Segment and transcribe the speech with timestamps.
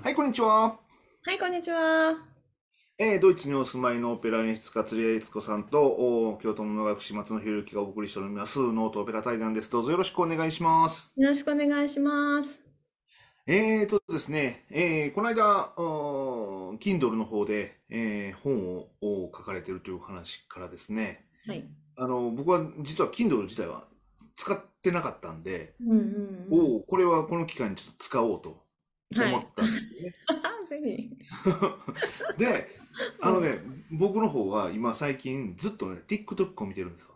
[0.00, 0.78] はい、こんにちは。
[1.24, 2.16] はい、こんにちは。
[2.98, 9.70] えー、ドイツにお住まいのオペラ演出家、釣り悦子さんと、お京都の能楽師松野博之がお送りしております、ノートオペラ対談です。
[9.70, 11.12] どうぞよろしくお願いします。
[11.16, 12.64] よろしくお願いします。
[13.46, 21.64] えーとですね、えー、この間、Kindle の方で、えー、本を書かれているという話からですね、はい。
[21.96, 23.86] あの、僕は実は Kindle 自体は
[24.36, 28.62] 使ってなかったんで、うんうんうん、おこれはこの機会にちょっと使おうと
[29.20, 30.14] 思ったんですね。
[30.68, 31.16] ぜひ。
[32.38, 32.68] で、
[33.20, 33.58] あのね、
[33.90, 37.14] 僕の方は今最近ずっとね、TikTok を見てるんですよ。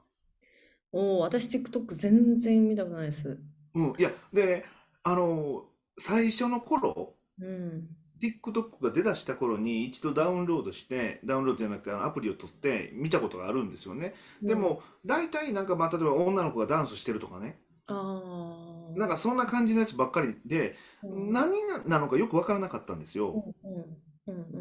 [0.92, 3.38] おお、私 TikTok 全然見たことないです。
[3.74, 4.64] うん、いや、でね、
[5.02, 5.66] あの、
[5.98, 7.88] 最初の頃、うん。
[8.20, 14.14] TikTok が出だした頃に一度ダウンロードして、ダウンロードじゃなくてアプリを取って見たことがあるんですよね。
[14.42, 17.58] でも、大体なんかまあ、例えば女の子がダンスしてるとかね、
[17.88, 18.98] ああ。
[18.98, 21.50] なんかそんな感じのやつばっかりで、何
[21.86, 23.44] なのかよくわからなかったんですよ。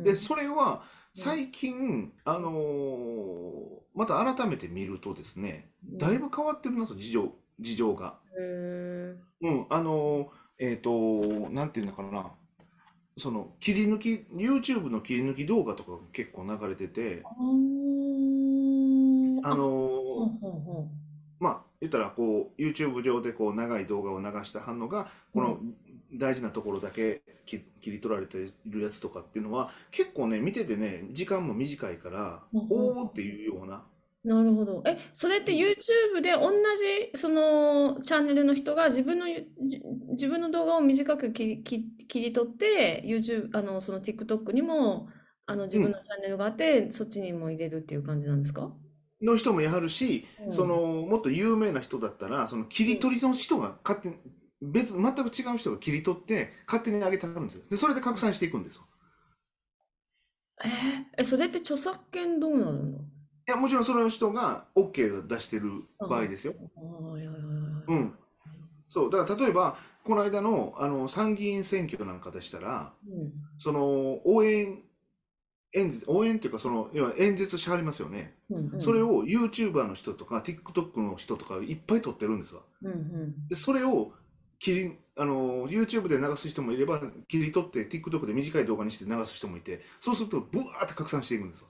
[0.04, 0.84] で、それは
[1.14, 3.56] 最近、あのー、
[3.96, 8.20] また改めて見るとですね、だいぶ変わってるなと、事情、事情が。
[9.42, 10.28] うん、あのー、
[10.60, 12.32] えっ、ー、と、なんていうのかな。
[13.18, 17.24] その切り抜き YouTube の切り抜き動画とか結構流れてて
[19.44, 21.05] あのまあ
[21.82, 25.60] 言ったらこう YouTube 上でこう長い動画を流した反応がこの
[26.14, 33.86] 大事なところだけ切り取られているやつとかっていうのは結構ね見ててね時間も短いからおおっていうような。
[34.24, 34.82] なるほど。
[34.88, 39.26] え、それって YouTube で同じそのチャンネルの人が自分の
[40.14, 45.10] 自分の動画を短く切り切切り取って YouTube あのその TikTok にも
[45.46, 48.76] あの自分のチャンネルがあって、そっちにも入れるっていう感じなんですか？
[49.22, 54.16] の人もやはるし、うん、そのもっと有名な人だったらその切り取りの人が勝手に
[54.62, 57.64] 別全く違う人が切り取って勝手に上げてあるんですよ。
[57.70, 58.84] でそれで拡散していくんですよ。
[61.18, 62.98] えー、それって著作権どうなるの？
[63.48, 66.54] いやもちろんその人が OK 出してる場合ですよ。
[67.88, 68.16] うん。
[68.90, 69.12] そう。
[69.12, 74.82] だから例えばこの間のあの参議院選挙なんかでしたら、うん、その応援
[75.76, 78.36] 演説、応援っていうか、その、要は演説しはりますよね。
[78.50, 82.62] うんうん、それを YouTuber の人とか、TikTok の人とかいっぱい撮ってるんですわ。
[82.82, 84.14] うんうん、で、それを
[84.60, 91.68] 切り、あの、YouTube で流す人もいれば、切り取って TikTok で短い動画にして流す人もいて、そうすると、ブワーって拡散していくんですよ。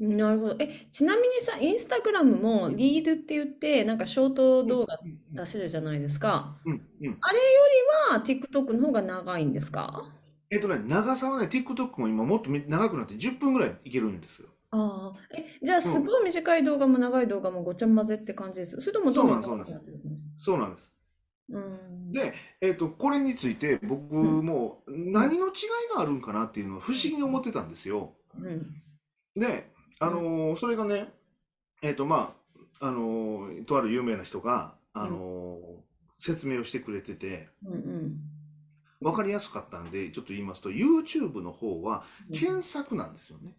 [0.00, 0.56] なるほど。
[0.58, 4.98] え、ちなみにさ、インスタグラムもリードって言って、なんかショート動画
[5.30, 6.60] 出せるじゃないですか。
[6.64, 6.74] うんう
[7.10, 7.44] ん、あれよ
[8.10, 10.04] りは TikTok の方が長いんですか？
[10.52, 14.48] えっとね、長さはね、TikTok も今もっと長くなって10分ぐらいいけるんですよ。
[14.70, 18.80] ああ、え、じゃあすごい短い動画も長い動画もごちゃ混ぜって感じです。
[18.80, 19.80] それともどそうなんです、そうなんです。
[20.38, 20.92] そうなんです。
[21.50, 22.12] うん。
[22.12, 25.52] で、えっと、これについて僕も何の違い
[25.94, 28.12] があるんかなっていうのは不思議に思ってたんですよ。
[28.38, 28.82] うん。
[29.36, 29.70] で、
[30.00, 31.12] あのーそれがね、
[31.82, 32.34] えっと、ま
[32.80, 35.60] あ、あのーとある有名な人が、あのー
[36.18, 38.31] 説明をしてくれてて、うんうん。
[39.02, 43.56] 分かりやすかったんで、ちょっと言いますと、YouTube の方は検索なんですよね。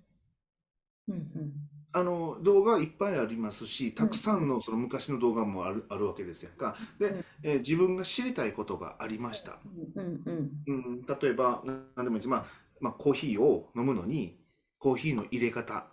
[1.08, 1.54] うんうん、
[1.92, 6.76] あの動画いっぱいありますし、たくさんのその昔の動画もあるあるわけですやんか。
[7.00, 9.60] で、えー、自分が知りたいことがありました。
[9.96, 11.62] うんうんうん、例えば、
[11.96, 12.28] 何でもいいです。
[12.30, 12.46] まあ、
[12.80, 14.38] まあ、コーヒーを飲むのに、
[14.80, 15.88] コーヒーの入れ方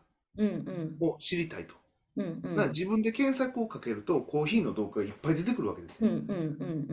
[1.01, 1.75] を知りたいと。
[2.17, 6.11] うんうん、自分で検索をかけるとコーヒーの動画がいっぱい出てくるわけですよ。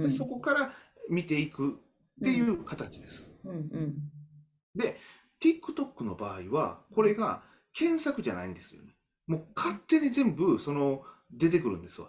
[0.09, 0.71] そこから
[1.09, 1.79] 見ていく
[2.21, 3.31] っていう形です。
[3.43, 3.95] うんうん、
[4.75, 4.97] で、
[5.39, 8.95] TikTok の場合は、これが検索じゃないんですよね。
[9.27, 12.07] もう勝手に全部、その、出てくるんですわ。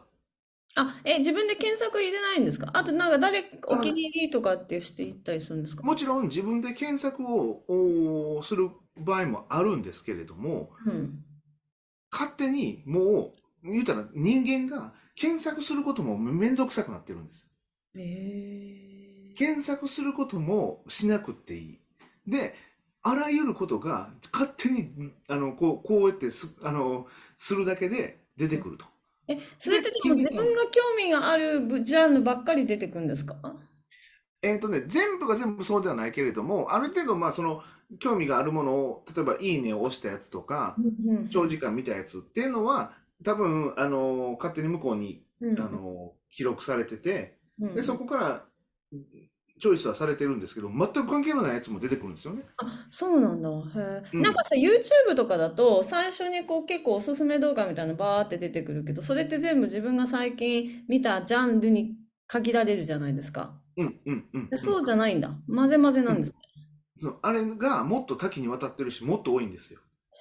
[0.77, 2.71] あ、え、自分で検索入れないんですか？
[2.73, 5.83] あと、なんか誰、お気に入りとかってしていったりするんですか？
[5.83, 11.25] もちろん自分で検索をする場合もあるんですけれども、うん、
[12.13, 17.49] 勝手にもう、言うたら人間が検索することもめんどくさくなってるんですよ。
[18.01, 19.08] へー。
[19.39, 21.79] 検索することもしなくていい。
[22.27, 22.57] で、
[23.03, 24.91] あらゆることが勝手に、
[25.29, 27.07] あの、こう、こうやってす、あの、
[27.37, 28.85] するだけで出てくると。
[29.29, 33.37] え、それってでも自分が興味があるジャンルばっかり出てくるんですか？
[34.43, 37.63] えっとね、全部が全部そうではないけれども、ある程度、まあ、その、
[38.01, 40.77] 興味があるものを、例えば、いいねを押したやつとか、
[41.31, 42.93] 長時間見たやつっていうのは、
[43.25, 48.48] 多分、あの、勝手に向こうに、あの、記録されてて、で、そこから
[49.61, 52.45] チョイスはされてるんですけど、全く関係のないやつも出てくるんですよね。
[52.59, 53.49] あ、そうなんだ。
[53.49, 54.03] へえ。
[54.13, 61.97] うん、なんかさ、YouTube とかだと、最初にこう結構おすすめ動画みたいなのバーって出てくるけど、それって全部自分が最近見たジャンルに
[62.27, 63.61] 限られるじゃないですか。
[63.77, 64.59] うんうんうんうん。
[64.59, 65.37] そうじゃないんだ。
[65.53, 66.39] 混ぜ混ぜなんですね。
[66.97, 69.81] そのあれがもっと多岐にわたってるし、もっと多いんですよ。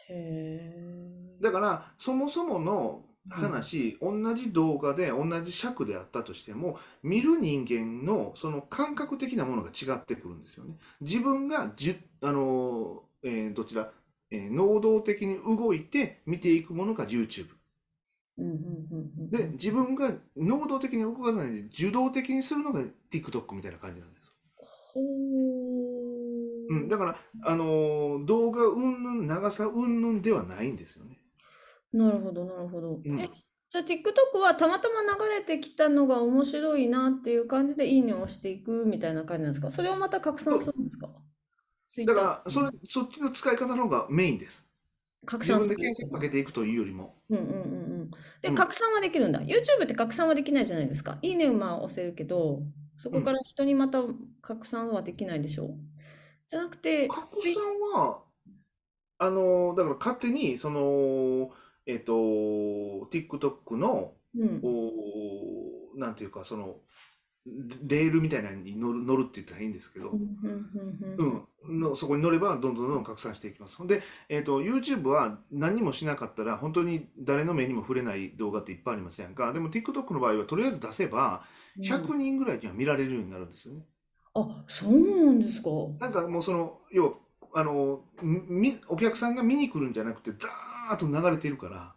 [0.10, 1.42] へえ。
[1.42, 3.06] だから、そもそもの
[3.36, 3.62] うん。
[3.62, 10.76] 話、同じ動画で同じ尺であったとしても、見る人間のその感覚的なものが違ってくるんですよね。
[11.02, 13.92] 自分がじゅ、あのー、えーどちら、
[14.32, 17.48] えー能動的に動いて見ていくものが YouTube。
[18.38, 18.54] うんうん
[18.92, 19.54] うんうんうで、ん。
[19.54, 22.82] 自分が能動的に動かさないで受動的にするのが
[23.12, 24.32] TikTok みたいな感じなんです。
[24.94, 25.00] ほ
[26.70, 26.98] うん、だー。
[26.98, 31.17] から、あのー動画云々、長さ云々ではないんですよね。
[31.94, 33.02] なるほど、なるほど。
[33.06, 33.44] うえ、ん。
[33.70, 39.72] じゃあ TikTok はたまたま流れてきたのが面白いなっていう感じでいいねを押していくみたいな感じなんですか？
[39.72, 41.10] それをまた拡散すそるんですか？
[42.04, 42.06] う。
[42.06, 44.70] だから、それ、そっちの使い方の方がメインです。
[45.26, 45.76] 拡自分で。
[45.76, 47.16] 検索かけていくというよりも。
[47.30, 48.12] うんうんうんうん。
[48.42, 48.56] で、うん。
[48.56, 49.42] 拡散はできるんだ。
[49.42, 51.20] YouTube って拡散はできないじゃないですか。
[51.22, 52.62] いいねまあ押せるけど、
[52.98, 53.34] そこかうん。
[53.34, 54.02] ら人にまた
[54.42, 55.76] 拡散はできないでしょ？
[56.48, 57.62] じゃなくて、拡散
[57.96, 58.24] は、
[59.20, 61.52] あのーだから勝手に、その、
[61.88, 62.14] えっと、
[63.12, 64.60] TikTok の、うん。
[64.64, 66.76] おーなんていうか、その、
[67.88, 70.70] レールみたいなのに乗る、乗るって言ったらいいんですけど、うんうん
[71.18, 73.78] うんうんうん、の、そこに乗れば、どんどんどんどん拡散していきます。
[73.78, 79.54] ほんで、えっと、YouTube は何もしなかったら、本当に誰の目にも触れない動画っていっぱいありますやんか。
[79.54, 81.44] でも、TikTok の場合は、とりあえず出せば、
[81.78, 81.84] うん。
[81.84, 83.86] 100人ぐらいには見られるようになるんですよね。
[84.34, 85.70] あ、そうなんですか。
[86.00, 87.14] なんかもうその、要は、
[87.54, 91.96] あの、み、お客さんが見に来るんじゃなくて、ザーッと流れてるから、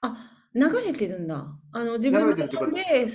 [0.00, 0.16] あ、
[0.54, 1.46] 流れてるんだ。
[1.72, 2.36] あの、自流分
[2.72, 3.08] で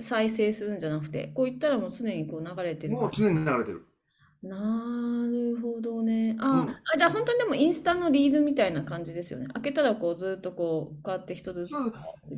[0.00, 2.94] 再生するんじゃなくて、こう言ったらもう常にこう流れてる。
[2.94, 3.86] もう常に流れてる。
[4.42, 6.36] なるほどね。
[6.38, 6.68] あ、うん。
[6.68, 9.46] あ、じゃあ本当にでもインスタのリールみたいな感じですよね。
[9.48, 11.70] 開けたらこうずっとこう、こうやって一つずつ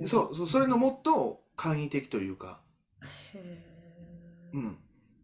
[0.09, 2.61] そう、そう、それのもっと簡易的というか、
[3.35, 4.79] へーうん。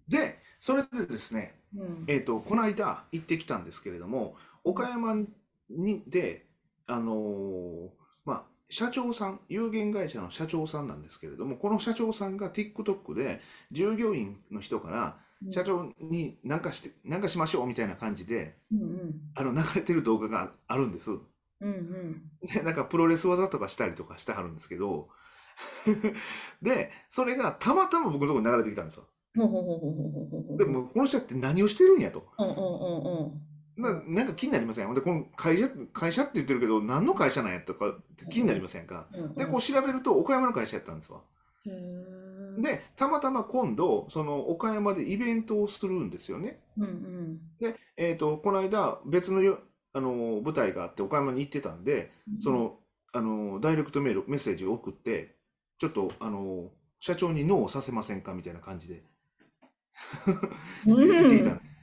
[0.09, 2.05] で、それでですね、うん。
[2.07, 5.25] えっと、この間行ってきたんですけれども、岡山
[5.71, 6.47] にで、
[6.87, 7.89] あのー、
[8.25, 13.41] まあ、社長さん、有限会社の社長さんなんですけれども、この社長さんが TikTok で
[13.71, 15.19] 従業員の人から、
[15.51, 21.11] 社長に何かして、何かしましょうみたいな感じで、うんうん、あの、流れてる動画があるんです。
[21.11, 21.21] うん
[21.61, 22.23] うん。
[22.43, 25.09] で、なんかプロレス技とかしたりとかしてはるんですけど、
[26.63, 29.07] で、それがたまたま僕のとこに流れてきたんですよ。
[30.57, 32.27] でも、この人って何をしてるんやと。
[32.39, 33.41] うんうんうんうん。
[33.77, 34.95] な、なんか気になりません？
[34.95, 39.09] で、この会社、会社って言ってるけど、何の会社なんやとかって気になりませんか？
[39.13, 41.21] で、うんうんこう調べると、岡山の会社やったんですわ。
[42.59, 46.61] で、たまたま今度、その岡山でイベントをするんですよね。
[46.77, 49.59] うんうんで、えっと、この間、別のよ、
[49.93, 52.79] あの、舞台があって、岡山に行ってたんで、その、
[53.13, 55.37] あの、ダイレクトメール、メッセージを送って、
[55.79, 56.71] ちょっと、あの、
[57.01, 58.35] 社長にノーをさせませんか？
[58.35, 59.03] みたいな感じで
[60.87, 61.74] うん 言ってきたんです。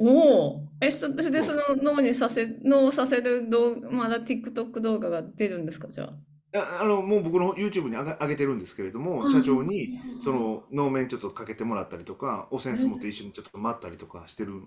[0.00, 0.68] おお。
[0.80, 6.58] え、そそれでそそうの脳にさせ、脳させる動画、まだ TikTok 動画が出るんですか、じゃあ。
[6.58, 14.62] あ、あの、もう僕の YouTube に上が上げてるんですけれども、社長に、その、能面ちょっとかけてもらったりとか、お扇子持って一緒にちょっと待ったりとかしてる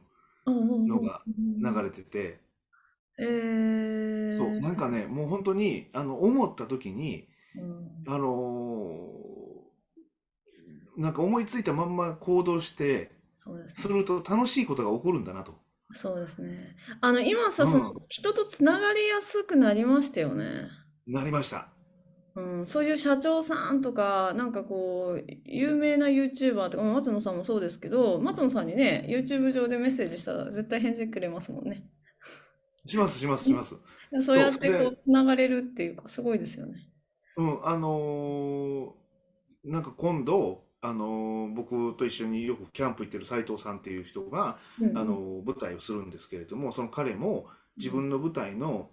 [0.45, 2.39] のが流れてて、
[3.19, 8.13] えー、そう、なんかね、もう本当に、あの、思った時に、うん。
[8.13, 9.23] あのー
[10.97, 13.81] なんか思いついたまんま行動して、そうですね。
[13.81, 15.53] すると楽しいことが起こるんだなと。
[15.91, 16.75] そうですね。
[17.01, 20.69] あの、今さ、うんその、人とつながりやすくなりましたよね。
[21.07, 21.69] なりました。
[22.35, 31.83] うん、そういう社長さんとか、なんかこう、有名な YouTuber とか、まあ松野さんもそうですけど、松野さんにね、YouTube 上でメッセージしたら絶対返事くれますもんね。
[32.87, 33.75] します、します、します。
[34.21, 36.89] そうやってこう、つながれるっていうか、すごいですよね。
[37.37, 39.03] うん、あのー
[39.65, 47.47] なんか今度、あのー僕と一緒によくキャンプ行ってる斉藤さんっていう人が、うんあのー舞台をするんですけれども、その彼も
[47.77, 48.89] 自分の舞台の、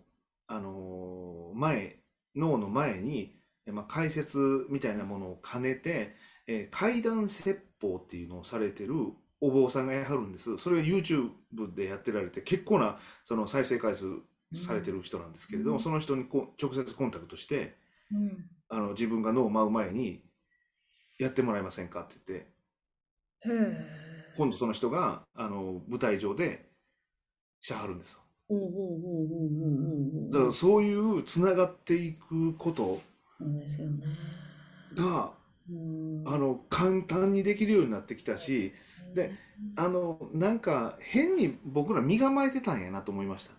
[0.47, 1.97] あのー前、
[2.37, 6.15] 脳の前に、えまあ、解説みたいなものを兼ねて、
[6.47, 8.95] えー怪談説法っていうのをされてる
[9.41, 10.59] お坊さんがやはるんです。
[10.59, 11.31] それが YouTube
[11.75, 14.07] でやってられて、結構なその再生回数
[14.55, 17.77] されてる人なんですけれども、うんその人にこう直接コンタクトして、
[18.13, 18.45] うん。
[18.69, 20.23] あの自分が脳を舞う前に
[21.21, 22.47] やってもらえませんかって言って。
[24.37, 26.67] 今度その人があの舞台上で
[27.61, 28.21] しはるんですよ。
[30.33, 33.01] だからそういうつながっていくこと
[33.39, 34.05] そうですよね。
[34.95, 35.33] が
[35.69, 36.25] うん。
[36.27, 38.73] あの簡単にできるようになってきたし、
[39.15, 39.31] で
[39.77, 43.53] あのなんか変に僕ら身構えてたんやなと思いました。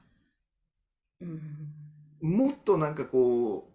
[1.22, 1.42] うん。
[2.22, 3.71] もっとなんかこ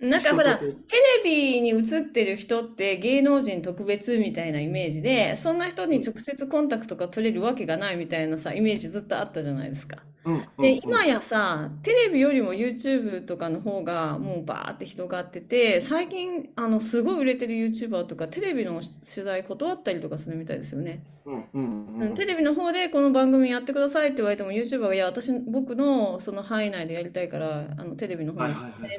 [0.00, 9.98] なんかほら、テレビに映ってる人って芸能人特別みたいなイメージで、そんな人に直接コンタクトが取れるわけがないみたいなさ、イメージずっとあったじゃないですか。
[10.24, 21.02] うんうんで、うん今やさ、テレビよりも YouTube とかの方がもうバーって広がってて、最近、あの、すごい売れてる YouTuber とか、テレビの取材断ったりとかするみたいですよね。
[21.28, 21.48] うん。
[21.52, 21.86] うん。
[22.00, 28.54] ううんんテレビの方でこの番組やってくださいって言われても YouTuber がいや私僕のその範囲内でやりたいからあのテレビの方に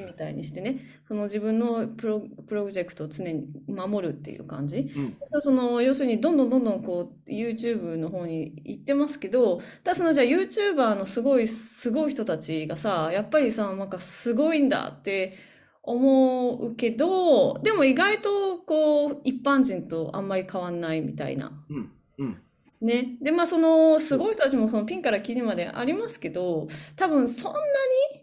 [0.06, 4.80] みたいにしてねその自分のプロ、プロジェクトを常に守るっていう感じ。
[4.96, 5.18] うん。
[5.42, 15.34] その要するにどんどんどんどんこう YouTube の方に行ってますけどただそのじゃあ YouTuber のすごいすごい人たちがさやっぱりさなんかすごいんだって
[15.82, 21.52] 思うけどでも意外とこう一般人とあんまり変わんないみたいな。
[21.70, 22.42] うんうん。
[22.82, 23.18] ね。
[23.22, 27.66] で、まあ、その、すごい人たちもそのピンからキリまでありますけど、多分そんなに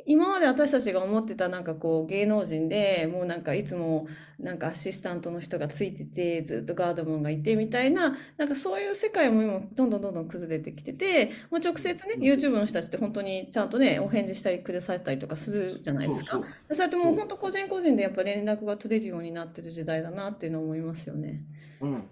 [0.06, 4.06] 今まで私たちが思ってたなんかこう芸能人でもうなんかいつも
[4.38, 16.32] なんかアシスタントの人がついててずっとガードマンがいてみたいななんかそういう世界も今どんどんどんどん崩れてきててもう直接ね YouTube の人たちって本当にちゃんとねお返事したりくださったりとかするじゃないですか。
[16.32, 21.42] そうやってもう本当個人個人でやっぱ連絡が取れるようになってる時代だなっていうのを思いますよね。
[21.80, 22.04] うんうん、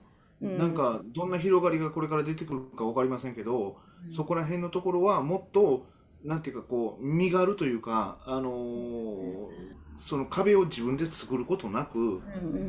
[0.45, 5.87] なんかどんな広がりがこれから出てくるか分かりませんけど、うんそこら辺のところはもっと
[6.25, 9.49] なんていうかこう身軽というか、あのー
[9.97, 12.21] その壁を自分で作ることなく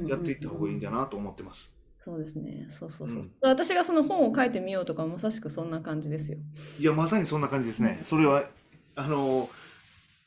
[0.08, 1.76] やっていった方がいいんだなと思ってます。
[1.98, 2.66] そうですね。
[2.70, 3.18] そうそうそう。
[3.18, 6.38] うん私がその本を書いてみようとかまさしくそんな感じですよ。
[6.80, 8.02] いやまさにそんな感じですね。
[8.06, 8.46] それは
[8.96, 9.48] あのー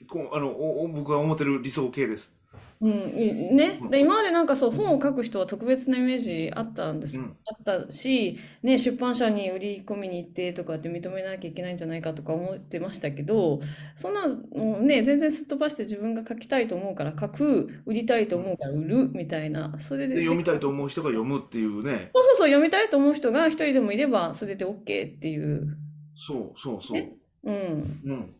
[0.08, 2.37] こうあのおお僕が思ってる理想形です。
[2.80, 3.80] うん、いね。
[3.90, 7.18] で、今までなんかそう、本を書く人は特別なイメージあったんです。
[7.18, 13.60] うんあったし、ね、出版社に売り込みに行ってとかって認めなきゃいけないんじゃないかとか思ってましたけど、
[13.96, 22.10] そんなのね、全然すっ飛ばして自分が書きたいと思うから書く、売りたいと思うから売るみたいな、それで、で読みたいと思う人が読むっていうね。
[22.14, 25.76] そうそうそう、読みたいと思う人が一人でもいれば、それで OK っていう。
[26.14, 27.00] そうそうそう。
[27.00, 28.00] ねうん。
[28.04, 28.34] うん。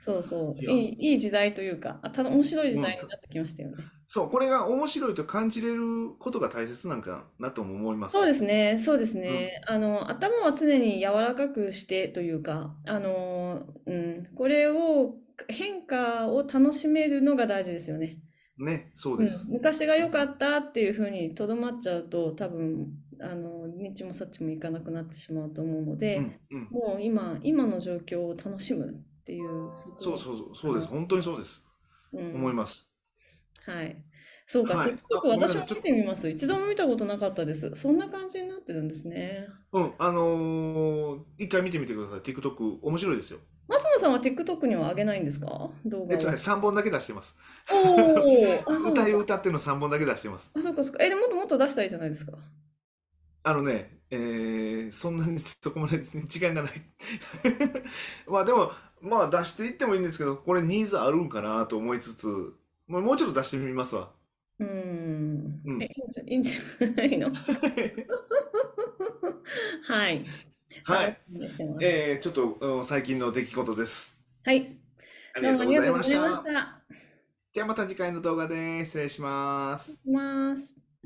[0.00, 0.58] そうそう。
[0.58, 3.84] いやいい、いい時代というか、あ、ただ面白い時代になってきましたよね。
[4.06, 5.82] そう、これが面白いと感じれる
[6.18, 8.14] ことが大切なんかなとも思います。
[8.14, 9.60] そうですね、そうですね。
[9.66, 15.16] あの、頭は常に柔らかくしてというか、あの、うん、これを、
[15.48, 18.18] 変化を楽しめるのが大事ですよね。
[18.56, 19.48] ね、そううんです。
[19.50, 22.88] 昔が良かったっていうふうにとどまっちゃうと、多分、
[23.20, 26.68] あの、にっちもさっちもいかなくなってしまうと思うので、うんうん。
[26.70, 30.88] もう今、今の状況を楽しむっていう、そうそうそう、そうです。
[30.88, 31.64] 本当にそうです。
[32.12, 32.90] うん思います。
[33.66, 34.04] はい。
[34.46, 36.28] そうか、はい TikTok 私も見てみます。
[36.28, 37.70] 一度も見たことなかったです。
[37.74, 39.48] そんな感じになってるんですね。
[39.72, 42.20] うん、あのー一回見てみてください。
[42.20, 43.38] TikTok、面白いですよ。
[43.68, 45.70] 松野さんは TikTok には上げないんですか？
[45.86, 46.12] 動画を。
[46.12, 47.36] えっとね、3本だけ出してます。
[47.70, 50.50] おー、 あ、そうなんだ歌い歌っての3本だけ出してます。
[50.54, 51.04] あ、そうかそうか。
[51.04, 52.32] え、でももっともっと出したいじゃないですか。
[53.42, 56.72] あのね、えーそんなに そこまで時間がない。
[58.26, 62.26] まあでも、まあ出していってもいいんですけど、これニーズあるんかなと思いつつ、
[62.88, 64.10] まあ、もうちょっと出してみますわ。
[64.58, 65.60] うーん。
[65.64, 67.30] うんえ、いいんじゃ、ないの？
[69.82, 70.24] はい。
[70.84, 71.18] はい。
[71.80, 74.18] えーちょっと、うん最近の出来事です。
[74.44, 74.76] はい。
[75.34, 76.50] ありがとうございました。
[77.52, 79.94] じゃあまた次回の動画で失礼します。
[79.94, 80.79] いきます。